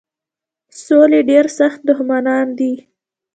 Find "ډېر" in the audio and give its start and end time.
1.29-1.45